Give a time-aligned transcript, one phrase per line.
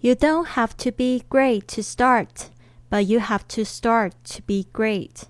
[0.00, 2.50] You don't have to be great to start,
[2.90, 5.22] but you have to start to be great.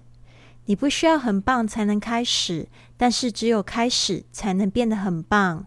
[0.66, 5.66] 你不需要很棒才能开始，但是只有开始才能变得很棒。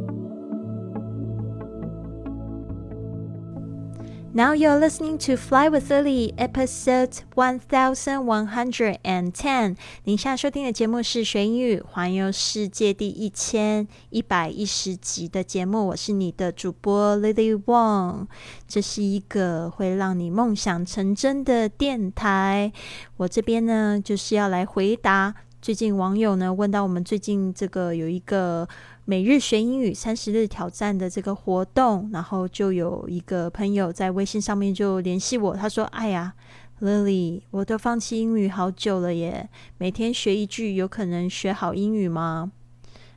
[4.33, 9.75] ！Now you're listening to Fly with Lily, episode one thousand one hundred and ten。
[10.05, 15.87] 您现在收听的节目是学英语环游世界第一千一百一十集的节目。
[15.87, 18.27] 我是你的主播 Lily Wong。
[18.67, 22.71] 这是一个会让你梦想成真的电台。
[23.17, 28.65] 我这边呢，就是要来回答最近网友呢问到我们最近这个有一个。
[29.11, 36.33] 每日学英语三十日挑战的这个活动，然后就有一个朋友在微信上面就联系我，他说：“哎呀
[36.79, 42.53] ，Lily，我都放弃英语好久了耶，每天学一句，有可能学好英语吗？”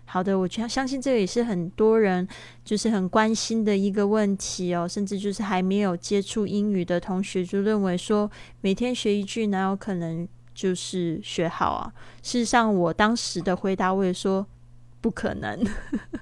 [0.07, 2.27] 好的，我相相信这个也是很多人
[2.65, 8.29] 就是很关心的一个问题哦，甚至就是还没有接触英语的同学就认为说，
[8.63, 11.93] 每天学一句，哪有可能就是学好啊？
[12.21, 14.45] 事实上，我当时的回答我也说。
[15.05, 15.63] 不可能，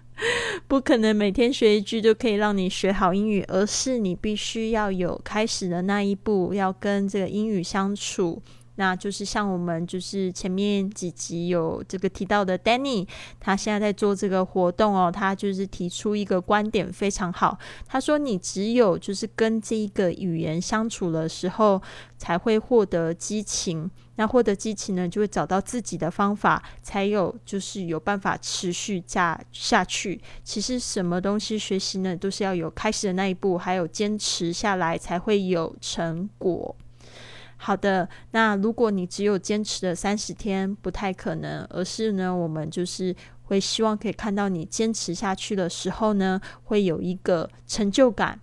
[0.66, 8.42] 不可能每天学一句就可以让你学好英语，而是你必须要有开始的那一步，要跟这个英语相处。
[8.76, 13.06] 那就是像我们就是前面几集有这个提到的 Danny，
[13.38, 21.82] 他现在在做这个活动哦，他就是提出一个观点非常好，他说你只有就是跟这一个语言相处的时候，
[22.16, 23.90] 才会获得激情。
[24.16, 30.20] 那获得激情呢，就会找到自己的方法，才有就是有办法持续下下去。
[30.44, 36.76] 其实什么东西学习呢，都是要有开始的那一步，还有坚持下来才会有成果。
[37.64, 41.64] 好的，那如果你只有坚持了三十天，不太可能。
[41.70, 43.14] 而是呢，我们就是
[43.44, 48.40] 会希望可以看到你坚持下去的时候呢，会有一个成就感，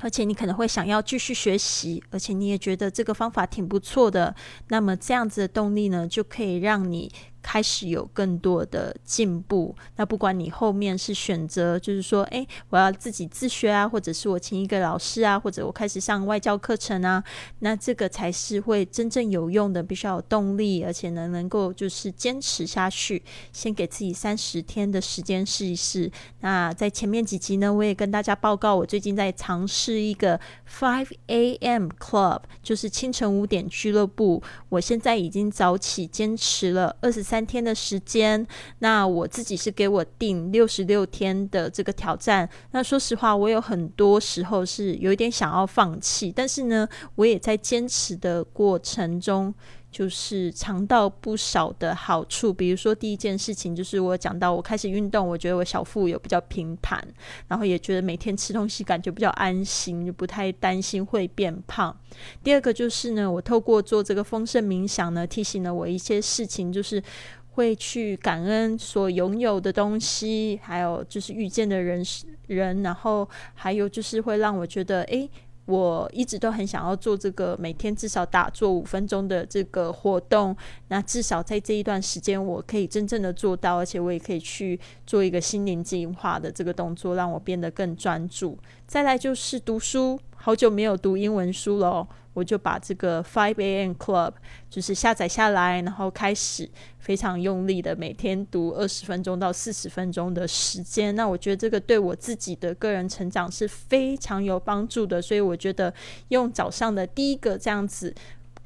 [0.00, 4.34] 而且你可能会想要继续学习，而且你也觉得这个方法挺不错的。
[4.66, 7.08] 那么这样子的动力呢，就可以让你。
[7.42, 9.74] 开始有更多的进步。
[9.96, 17.22] 那不管你后面是选择，就是说，诶，我要自己自学啊，或者是我请一个老师啊，或者我开始上外教课程啊，
[17.60, 23.22] 那这个才是会真正有用的，必须要有动力，而且呢，能够就是坚持下去。
[23.52, 26.10] 先给自己三十天的时间试一试。
[26.40, 30.38] 那在前面几集呢，我也跟大家报告，我最近在尝试一个
[30.68, 31.88] Five A.M.
[31.98, 34.42] Club，就是清晨五点俱乐部。
[34.68, 37.48] 我现在已经早起坚持了二十三。
[37.48, 38.46] 天的时间，
[38.80, 42.46] 那我自己是给我定六十六天的这个挑战。
[42.72, 49.54] 那说实话，我有很多时候是有一点想要放弃，但是呢，我也在坚持的过程中。
[49.98, 57.04] 就是尝到不少的好处，比如说第一件事情就是我讲到我开始运动，我觉得我小腹有比较平坦，
[57.48, 61.98] 然后也觉得每天吃东西感觉比较安心，就不太担心会变胖。
[62.44, 67.02] 第二个就是呢，我透过做这个丰盛冥想呢，提醒了我一些事情，就是
[67.48, 72.04] 会去感恩所拥有的东西，还有就是遇见的人
[72.46, 75.28] 人，然后还有就是会让我觉得诶。
[75.68, 80.56] 我一直都很想要做这个每天至少打坐五分钟的这个活动，
[80.88, 88.58] 那至少在这一段时间我可以真正的做到，而且我也可以去做一个心灵净化的这个动作，让我变得更专注。
[88.86, 92.08] 再来就是读书，好久没有读英文书了。
[92.38, 93.92] 我就把这个 Five A.M.
[93.94, 94.32] Club
[94.70, 101.12] 就是下载下来，然后开始非常用力的每天读二十分钟到四十分钟的时间。
[101.16, 105.20] 那我觉得这个对我自己的个人成长是非常有帮助的。
[105.20, 105.92] 所以我觉得
[106.28, 108.14] 用早上的第一个这样子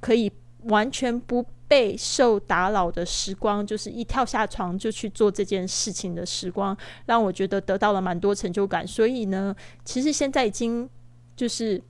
[0.01, 0.31] 可以
[0.65, 6.77] 完全不被受打扰的时光，就是一跳下床就去做这件事情的时光，
[7.07, 8.87] 让我觉得得到了蛮多成就感。
[8.87, 10.87] 所以呢，其实现在已经
[11.35, 11.83] 就是。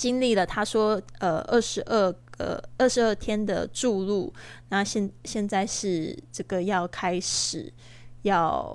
[0.00, 4.32] 经历了他说呃二十二个二十二天的注入，
[4.70, 7.70] 那现现在是这个要开始
[8.22, 8.74] 要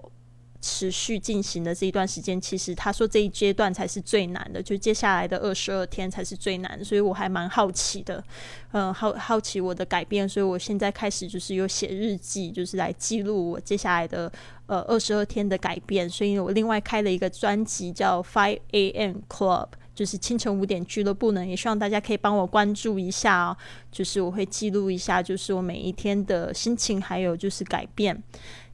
[0.61, 8.23] 持续进行的这一段时间，其实他说这一阶段才是最难的，就接下来的二十二天才是最难，所以我还蛮好奇的，
[8.71, 14.31] 嗯，好好奇我的改变，所以我现在开始就是有写日记，就是来记录我接下来的
[14.67, 19.21] 呃二十二天的改变，所以我另外开了一个专辑叫 Five A.M.
[19.27, 19.69] Club。
[19.95, 23.57] 就是清晨五点俱乐部呢，也希望大家可以帮我关注一下哦。
[23.91, 28.21] 就是我会记录一下，就是我每一天的心情，还有就是改变。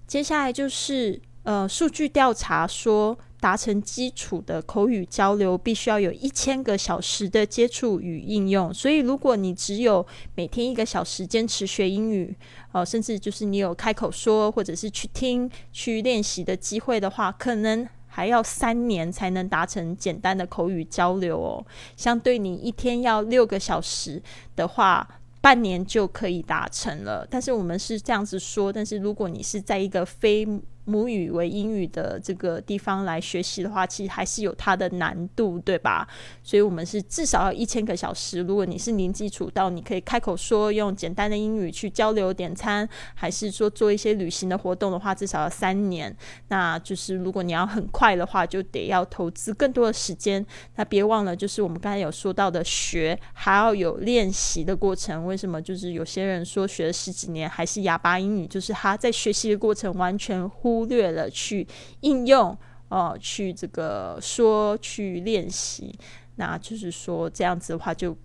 [0.07, 8.73] 接下来就是呃，数据调查说，达成基础的口语交流，必须要有一千个小时的接触与应用。
[8.73, 12.35] 所以，如果你只有每天一个小时坚持学英语，
[12.71, 17.87] 哦，甚至就是你有开口说或者是去听、去练习的机会的话，可能。
[18.13, 21.65] 还要三年才能达成简单的口语交流哦，
[21.95, 24.21] 相对你一天要六个小时
[24.53, 25.07] 的话，
[25.39, 27.25] 半年就可以达成了。
[27.29, 30.45] 但是我们是这样子说，但是如果你是在一个非
[30.85, 36.07] 母语为英语的这个地方来学习的话，其实还是有它的难度，对吧？
[36.41, 38.41] 所以，我们是至少要一千个小时。
[38.41, 46.15] 如果你是零基础到你可以开口说，用简单的英语去交流点餐，还是说做一些旅行的活动的话，至少要三年。
[46.47, 50.43] 那就是如果你要很快的话，就得要投资更多的时间。
[50.75, 55.25] 那别忘了，就是我们刚才有说到的学，还要有练习的过程。
[55.25, 55.61] 为什么？
[55.61, 60.70] 就是有些人说学了十几年还是哑巴英语，就是他在学习的过程完全忽。
[60.71, 61.67] 忽略了去
[61.99, 62.57] 应用
[62.87, 65.93] 哦，去这个说去练习，
[66.37, 68.15] 那就是说这样子的话就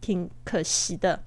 [0.00, 1.22] 挺可惜的。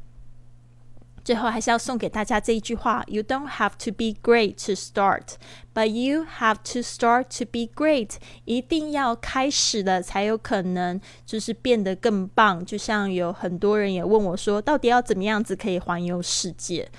[1.23, 5.35] 最后还是要送给大家这一句话：You don't have to be great to start,
[5.73, 8.17] but you have to start to be great。
[8.43, 12.63] 一定要开始了才有可能就是变得更棒。
[12.63, 16.91] 就像有很多人也问我说，到底要怎么样子可以环游世界？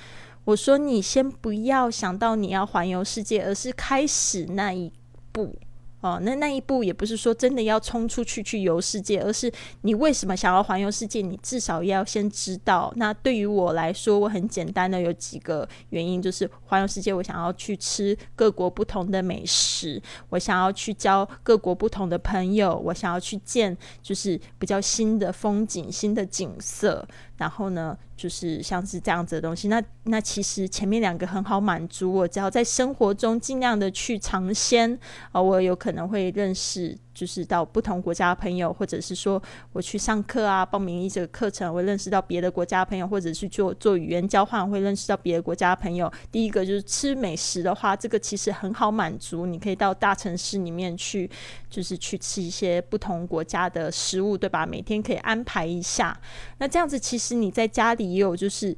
[0.46, 4.90] 我说：“你先不要想到你要环游世界，而是开始那一
[5.32, 5.54] 步。”
[6.02, 9.50] 哦，那那一步也不是说真的要冲出去去游世界，而是
[9.80, 11.20] 你为什么想要环游世界？
[11.20, 12.92] 你至少要先知道。
[12.96, 27.04] 那对于我来说，我很简单的有几个原因，就是环游世界，我想要去吃各国不同的美食，我想要去交各国不同的朋友，我想要去见就是比较新的风景、新的景色。
[27.36, 29.68] 然后呢，就是像是这样子的东西。
[29.68, 34.98] 那那其实前面两个很好满足我，只要在生活中尽量的去尝鲜
[35.32, 36.96] 啊，我有可能会认识。
[37.16, 39.42] 就是到不同国家的朋友，或者是说
[39.72, 46.12] 我去上课啊，报名一些课程，会认识到别的国家的朋友，或者是做做语言交换，会认识到别的国家的朋友。
[46.30, 51.30] 第一个就是吃美食的话，这个其实很好满足，你可以到大城市里面去，
[51.70, 54.66] 就是去吃一些不同国家的食物，对吧？
[54.66, 56.14] 每天可以安排一下。
[56.58, 58.76] 那这样子，其实你在家里也有就是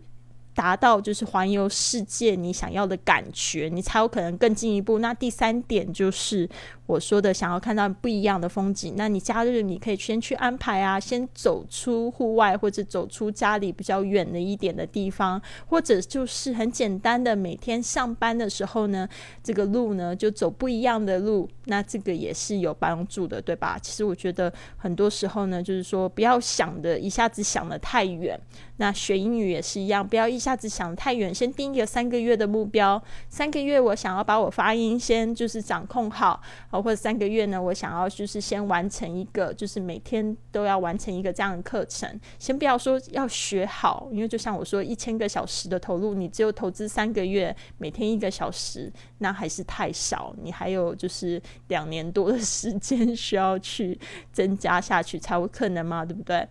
[0.59, 4.99] 达到就是环游世界你想要的感觉，你才有可能更进一步。
[4.99, 6.49] 那第三点就是。
[6.89, 19.07] 我说的想要看到不一样的风景，那你假日你可以先去安排啊，先走出户外或者走出家里比较远的一点的地方，或者就是很简单的每天上班的时候呢，
[19.45, 23.79] 这个路呢就走不一样的路，那这个也是有帮助的，对吧？
[23.83, 28.41] 其实我觉得很多时候呢，就是说不要想的一下子想的太远，
[28.79, 36.41] 那学英语也是一样，不要一下下子想太远，先定一个三个月的目标，三个月我想要把我发音先就是掌控好。
[36.71, 37.61] 或者三个月呢？
[37.61, 42.09] 我想要就是先完成一个，就是每天都要完成一个这样的课程。
[42.39, 50.35] 先不要说要学好，因为就像我说，一千个小时的投入，你只有投资三个月，每天一个小时，那还是太少。
[50.41, 53.99] 你还有就是两年多的时间需要去
[54.33, 56.07] 增加下去，才有可能嘛？
[56.07, 56.49] 对不对？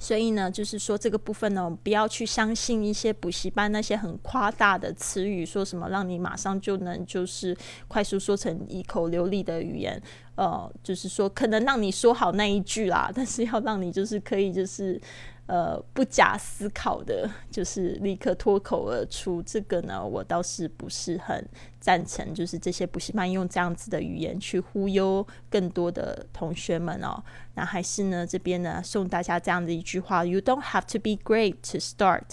[0.00, 7.54] 所以呢，就是说这个部分呢，不要去相信一些补习班那些很夸大的词语，说什么让你马上就能就是
[7.86, 10.02] 快速说成一口流利的语言，
[10.40, 14.98] 呃，就是说可能让你说好那一句啦， 但是要让你就是可以就是。
[15.50, 19.42] 呃，不假思考的，就是立刻脱口而出。
[19.42, 21.44] 这个呢，我倒是不是很
[21.80, 22.32] 赞成。
[22.32, 27.20] 就是这些补习班用这样子的语言去忽悠更多的同学们哦。
[27.56, 32.26] 那还是呢，这边呢送大家这样的一句话：You don't have to be great to start,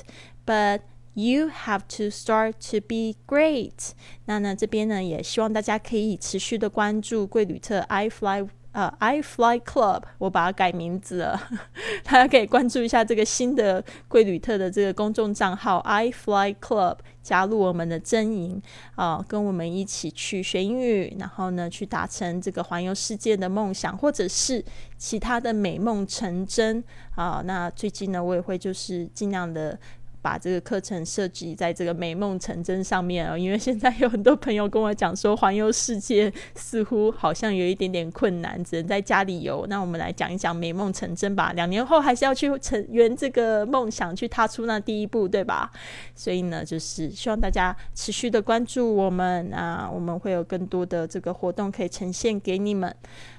[0.45, 0.81] but
[1.17, 3.91] you have to start to be great。
[4.25, 8.47] 那呢，这边呢也希望大家可以持续的关注贵旅特 i fly。
[8.73, 11.41] 呃，I Fly Club，我把它改名字了，
[12.05, 18.61] 大家可以关注一下这个新的贵旅特的这个公众账号 I Fly Club，加入我们的阵营
[18.93, 24.63] 啊，跟我们一起去学英语，然后呢，去达成这个环游世界的梦想，或者是
[24.95, 26.83] 其他的美梦成真
[27.15, 27.41] 啊。
[27.45, 29.79] 那最近呢，我也会就是尽量的。
[30.27, 39.65] 把这个课程设计在这个美梦成真上面啊，因为现在有很多朋友跟我讲说，环游世界似乎好像有一点点困难，只能在家里游。
[39.69, 41.53] 那我们来讲一讲美梦成真吧。
[41.55, 45.71] 两年后还是要去成圆这个梦想，去踏出那第一步，对吧？
[46.13, 52.93] 所以呢，就是希望大家持续的关注我们啊，我们会有更多的这个活动可以呈现给你们。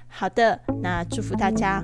[0.07, 1.83] 好的，那祝福大家。